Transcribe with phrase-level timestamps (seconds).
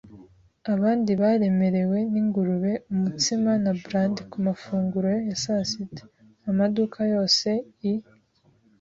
[0.73, 6.03] abandi baremerewe ningurube, umutsima, na brandi kumafunguro ya sasita.
[6.49, 7.49] Amaduka yose,
[7.91, 7.93] I.